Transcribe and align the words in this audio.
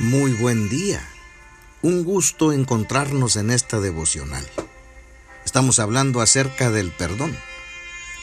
Muy 0.00 0.30
buen 0.30 0.68
día. 0.68 1.04
Un 1.82 2.04
gusto 2.04 2.52
encontrarnos 2.52 3.34
en 3.34 3.50
esta 3.50 3.80
devocional. 3.80 4.48
Estamos 5.44 5.80
hablando 5.80 6.20
acerca 6.20 6.70
del 6.70 6.92
perdón. 6.92 7.36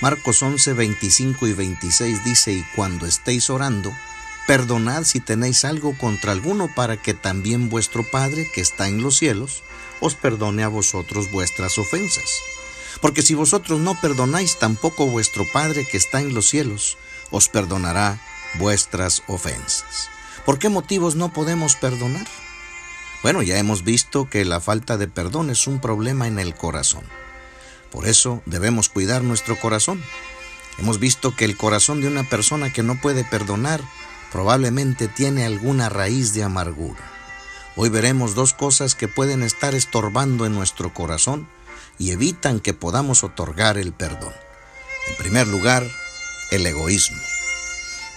Marcos 0.00 0.42
11, 0.42 0.72
25 0.72 1.46
y 1.46 1.52
26 1.52 2.24
dice, 2.24 2.54
y 2.54 2.66
cuando 2.74 3.06
estéis 3.06 3.50
orando, 3.50 3.92
perdonad 4.48 5.04
si 5.04 5.20
tenéis 5.20 5.64
algo 5.64 5.96
contra 5.96 6.32
alguno 6.32 6.68
para 6.74 6.96
que 6.96 7.14
también 7.14 7.68
vuestro 7.68 8.02
Padre, 8.02 8.50
que 8.52 8.62
está 8.62 8.88
en 8.88 9.00
los 9.00 9.18
cielos, 9.18 9.62
os 10.00 10.16
perdone 10.16 10.64
a 10.64 10.68
vosotros 10.68 11.30
vuestras 11.30 11.78
ofensas. 11.78 12.40
Porque 13.00 13.22
si 13.22 13.34
vosotros 13.34 13.78
no 13.78 13.94
perdonáis, 14.00 14.58
tampoco 14.58 15.06
vuestro 15.06 15.46
Padre, 15.52 15.86
que 15.86 15.98
está 15.98 16.20
en 16.20 16.34
los 16.34 16.48
cielos, 16.48 16.98
os 17.30 17.48
perdonará 17.48 18.20
vuestras 18.58 19.22
ofensas. 19.28 20.10
¿Por 20.44 20.58
qué 20.58 20.68
motivos 20.68 21.16
no 21.16 21.32
podemos 21.32 21.76
perdonar? 21.76 22.26
Bueno, 23.22 23.42
ya 23.42 23.58
hemos 23.58 23.84
visto 23.84 24.30
que 24.30 24.44
la 24.44 24.60
falta 24.60 24.96
de 24.96 25.06
perdón 25.06 25.50
es 25.50 25.66
un 25.66 25.80
problema 25.80 26.26
en 26.26 26.38
el 26.38 26.54
corazón. 26.54 27.04
Por 27.90 28.06
eso 28.06 28.42
debemos 28.46 28.88
cuidar 28.88 29.22
nuestro 29.22 29.56
corazón. 29.56 30.02
Hemos 30.78 30.98
visto 30.98 31.36
que 31.36 31.44
el 31.44 31.56
corazón 31.56 32.00
de 32.00 32.08
una 32.08 32.24
persona 32.24 32.72
que 32.72 32.82
no 32.82 32.98
puede 33.00 33.24
perdonar 33.24 33.82
probablemente 34.32 35.08
tiene 35.08 35.44
alguna 35.44 35.88
raíz 35.88 36.32
de 36.32 36.44
amargura. 36.44 37.00
Hoy 37.76 37.90
veremos 37.90 38.34
dos 38.34 38.54
cosas 38.54 38.94
que 38.94 39.08
pueden 39.08 39.42
estar 39.42 39.74
estorbando 39.74 40.46
en 40.46 40.54
nuestro 40.54 40.94
corazón 40.94 41.48
y 41.98 42.12
evitan 42.12 42.60
que 42.60 42.72
podamos 42.72 43.24
otorgar 43.24 43.76
el 43.76 43.92
perdón. 43.92 44.32
En 45.08 45.16
primer 45.16 45.46
lugar, 45.46 45.86
el 46.50 46.66
egoísmo. 46.66 47.20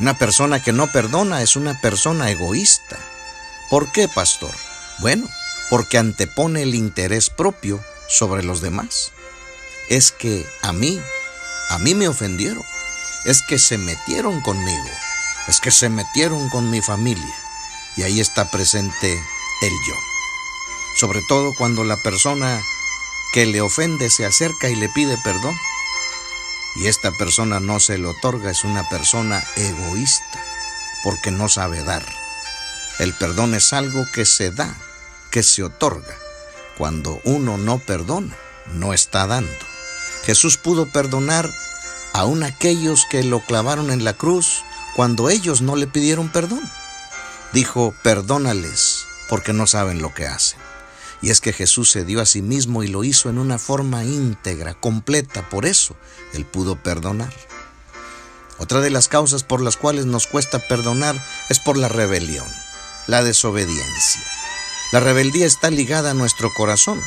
Una 0.04 0.18
persona 0.18 0.62
que 0.62 0.74
no 0.74 0.92
perdona 0.92 1.44
es 1.44 1.56
una 1.56 1.80
persona 1.80 2.30
egoísta. 2.30 3.00
¿Por 3.70 3.90
qué, 3.94 4.10
pastor? 4.10 4.52
Bueno, 5.00 5.30
porque 5.70 5.98
antepone 5.98 6.64
el 6.64 6.76
interés 6.76 7.30
propio 7.30 7.82
sobre 8.10 8.44
los 8.44 8.60
demás. 8.60 9.14
Es 9.88 10.12
que 10.12 10.46
a 10.62 10.74
mí, 10.74 11.00
a 11.70 11.78
mí 11.80 11.96
me 11.96 12.10
ofendieron. 12.10 12.66
Es 13.24 13.44
que 13.44 13.58
se 13.58 13.78
metieron 13.78 14.42
conmigo. 14.42 14.90
Es 15.48 15.62
que 15.62 15.72
se 15.72 15.88
metieron 15.88 16.50
con 16.50 16.70
mi 16.70 16.82
familia. 16.82 17.36
Y 17.96 18.04
ahí 18.04 18.20
está 18.20 18.52
presente 18.52 19.14
el 19.14 19.72
yo. 19.88 19.96
Sobre 20.98 21.22
todo 21.30 21.54
cuando 21.58 21.86
la 21.86 21.96
persona 22.04 22.62
que 23.32 23.46
le 23.46 23.62
ofende 23.62 24.10
se 24.10 24.26
acerca 24.26 24.68
y 24.68 24.76
le 24.76 24.90
pide 24.90 25.18
perdón 25.24 25.58
y 26.76 26.88
esta 26.88 27.12
persona 27.12 27.60
no 27.60 27.80
se 27.80 27.98
le 27.98 28.08
otorga, 28.08 28.52
es 28.52 28.64
una 28.64 28.88
persona 28.90 29.44
egoísta, 29.56 30.44
porque 31.04 31.32
no 31.32 31.50
sabe 31.50 31.84
dar. 31.84 32.04
El 33.00 33.14
perdón 33.14 33.54
es 33.54 33.74
algo 33.74 34.06
que 34.14 34.26
se 34.26 34.52
da, 34.52 34.76
que 35.30 35.44
se 35.44 35.64
otorga. 35.64 36.16
Cuando 36.78 37.22
uno 37.24 37.58
no 37.58 37.80
perdona, 37.80 38.36
no 38.74 38.94
está 38.94 39.28
dando. 39.28 39.52
Jesús 40.26 40.58
pudo 40.58 40.92
perdonar 40.92 41.52
aún 42.14 42.44
aquellos 42.44 43.06
que 43.10 43.24
lo 43.24 43.42
clavaron 43.42 43.92
en 43.92 44.04
la 44.04 44.14
cruz 44.14 44.64
cuando 44.96 45.30
ellos 45.30 45.62
no 45.62 45.76
le 45.76 45.88
pidieron 45.88 46.30
perdón. 46.30 46.62
Dijo, 47.52 47.94
perdónales 48.04 49.06
porque 49.30 49.54
no 49.54 49.68
saben 49.68 50.02
lo 50.02 50.14
que 50.14 50.28
hacen. 50.28 50.60
Y 51.24 51.30
es 51.30 51.40
que 51.40 51.54
Jesús 51.54 51.90
se 51.90 52.04
dio 52.04 52.20
a 52.20 52.26
sí 52.26 52.42
mismo 52.42 52.84
y 52.84 52.90
lo 52.90 53.06
hizo 53.06 53.30
en 53.30 53.38
una 53.38 53.58
forma 53.58 54.04
íntegra, 54.04 54.74
completa, 54.74 55.50
por 55.50 55.66
eso 55.66 55.96
Él 56.34 56.46
pudo 56.46 56.76
perdonar. 56.76 57.34
Otra 58.58 58.82
de 58.82 58.90
las 58.90 59.08
causas 59.08 59.42
por 59.42 59.62
las 59.62 59.78
cuales 59.78 60.06
nos 60.06 60.28
cuesta 60.28 60.60
perdonar 60.60 61.16
es 61.50 61.60
por 61.60 61.78
la 61.78 61.88
rebelión, 61.88 62.46
la 63.08 63.24
desobediencia. 63.24 64.22
La 64.92 65.00
rebeldía 65.00 65.46
está 65.46 65.72
ligada 65.72 66.12
a 66.12 66.14
nuestro 66.14 66.54
corazón. 66.54 67.02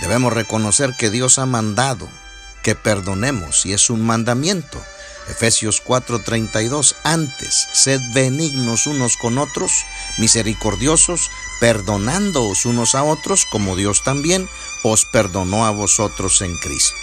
Debemos 0.00 0.32
reconocer 0.32 0.94
que 0.96 1.10
Dios 1.10 1.38
ha 1.40 1.46
mandado 1.46 2.08
que 2.62 2.76
perdonemos 2.76 3.66
y 3.66 3.72
es 3.72 3.90
un 3.90 4.06
mandamiento. 4.06 4.82
Efesios 5.28 5.82
4:32, 5.84 6.94
antes, 7.02 7.68
sed 7.72 8.00
benignos 8.14 8.86
unos 8.86 9.16
con 9.16 9.38
otros, 9.38 9.72
misericordiosos, 10.18 11.30
perdonándoos 11.60 12.64
unos 12.64 12.94
a 12.94 13.02
otros, 13.02 13.44
como 13.46 13.74
Dios 13.74 14.04
también 14.04 14.48
os 14.84 15.04
perdonó 15.04 15.66
a 15.66 15.70
vosotros 15.70 16.42
en 16.42 16.56
Cristo. 16.58 16.94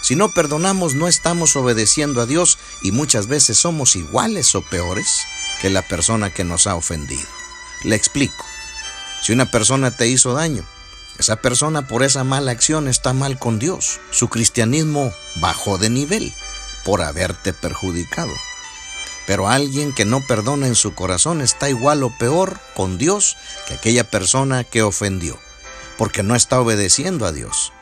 Si 0.00 0.16
no 0.16 0.32
perdonamos, 0.32 0.94
no 0.94 1.06
estamos 1.06 1.54
obedeciendo 1.56 2.22
a 2.22 2.26
Dios 2.26 2.58
y 2.82 2.92
muchas 2.92 3.26
veces 3.26 3.58
somos 3.58 3.94
iguales 3.94 4.54
o 4.54 4.62
peores 4.62 5.06
que 5.60 5.68
la 5.68 5.82
persona 5.82 6.30
que 6.30 6.44
nos 6.44 6.66
ha 6.66 6.76
ofendido. 6.76 7.28
Le 7.84 7.94
explico. 7.94 8.44
Si 9.20 9.32
una 9.32 9.50
persona 9.50 9.90
te 9.90 10.06
hizo 10.06 10.32
daño, 10.32 10.64
esa 11.18 11.36
persona 11.36 11.86
por 11.88 12.04
esa 12.04 12.24
mala 12.24 12.52
acción 12.52 12.88
está 12.88 13.12
mal 13.12 13.38
con 13.38 13.58
Dios. 13.58 14.00
Su 14.10 14.28
cristianismo 14.28 15.12
bajó 15.36 15.76
de 15.76 15.90
nivel 15.90 16.32
por 16.88 17.02
haberte 17.02 17.52
perjudicado. 17.52 18.32
Pero 19.26 19.50
alguien 19.50 19.92
que 19.92 20.06
no 20.06 20.26
perdona 20.26 20.68
en 20.68 20.74
su 20.74 20.94
corazón 20.94 21.42
está 21.42 21.68
igual 21.68 22.02
o 22.02 22.08
peor 22.16 22.58
con 22.74 22.96
Dios 22.96 23.36
que 23.66 23.74
aquella 23.74 24.04
persona 24.04 24.64
que 24.64 24.80
ofendió, 24.80 25.38
porque 25.98 26.22
no 26.22 26.34
está 26.34 26.58
obedeciendo 26.58 27.26
a 27.26 27.32
Dios. 27.32 27.74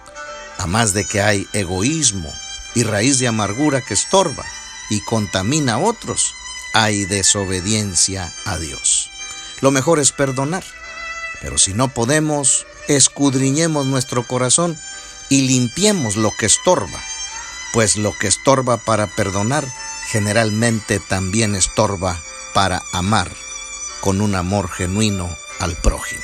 A 0.59 0.67
más 0.67 0.93
de 0.93 1.07
que 1.07 1.23
hay 1.23 1.47
egoísmo 1.53 2.35
y 2.75 2.83
raíz 2.83 3.21
de 3.21 3.29
amargura 3.29 3.81
que 3.81 3.95
estorba 3.95 4.45
y 4.91 5.01
contamina 5.03 5.75
a 5.75 5.79
otros, 5.79 6.35
hay 6.75 7.05
desobediencia 7.05 8.35
a 8.45 8.59
Dios. 8.59 9.09
Lo 9.61 9.71
mejor 9.71 10.01
es 10.01 10.11
perdonar, 10.11 10.65
pero 11.41 11.59
si 11.59 11.75
no 11.75 11.95
podemos, 11.95 12.67
escudriñemos 12.89 13.87
nuestro 13.87 14.27
corazón 14.27 14.77
y 15.29 15.43
limpiemos 15.43 16.17
lo 16.17 16.33
que 16.37 16.47
estorba 16.47 17.01
pues 17.77 17.99
lo 17.99 18.17
que 18.19 18.27
estorba 18.27 18.79
para 18.79 19.07
perdonar 19.07 19.63
generalmente 20.09 20.99
también 20.99 21.55
estorba 21.55 22.19
para 22.55 22.83
amar 22.95 23.31
con 24.01 24.23
un 24.23 24.35
amor 24.35 24.71
genuino 24.71 25.29
al 25.59 25.77
prójimo. 25.77 26.23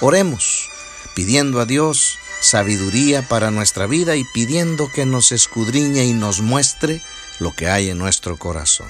Oremos, 0.00 0.70
pidiendo 1.16 1.60
a 1.60 1.64
Dios 1.64 2.20
sabiduría 2.40 3.22
para 3.22 3.50
nuestra 3.50 3.88
vida 3.88 4.14
y 4.14 4.22
pidiendo 4.22 4.88
que 4.88 5.04
nos 5.04 5.32
escudriñe 5.32 6.04
y 6.04 6.12
nos 6.12 6.42
muestre 6.42 7.02
lo 7.40 7.52
que 7.52 7.68
hay 7.68 7.90
en 7.90 7.98
nuestro 7.98 8.36
corazón. 8.36 8.86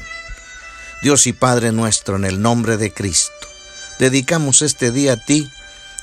Dios 1.01 1.27
y 1.27 1.33
Padre 1.33 1.73
nuestro, 1.73 2.17
en 2.17 2.27
el 2.27 2.43
nombre 2.43 2.77
de 2.77 2.93
Cristo, 2.93 3.49
dedicamos 3.99 4.61
este 4.61 4.91
día 4.91 5.15
a 5.15 5.25
ti 5.25 5.51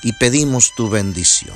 y 0.02 0.14
pedimos 0.14 0.72
tu 0.74 0.90
bendición. 0.90 1.54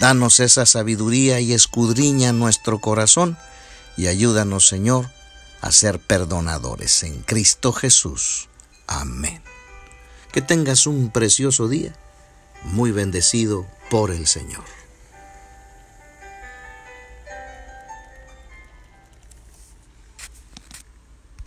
Danos 0.00 0.38
esa 0.38 0.64
sabiduría 0.64 1.40
y 1.40 1.52
escudriña 1.52 2.32
nuestro 2.32 2.80
corazón 2.80 3.36
y 3.96 4.06
ayúdanos, 4.06 4.68
Señor, 4.68 5.10
a 5.60 5.72
ser 5.72 5.98
perdonadores 5.98 7.02
en 7.02 7.22
Cristo 7.22 7.72
Jesús. 7.72 8.48
Amén. 8.86 9.42
Que 10.30 10.40
tengas 10.40 10.86
un 10.86 11.10
precioso 11.10 11.68
día, 11.68 11.96
muy 12.62 12.92
bendecido 12.92 13.66
por 13.90 14.12
el 14.12 14.26
Señor. 14.28 14.64